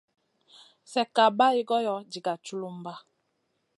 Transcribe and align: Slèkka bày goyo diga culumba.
Slèkka 0.91 1.23
bày 1.37 1.57
goyo 1.69 1.95
diga 2.11 2.33
culumba. 2.45 2.93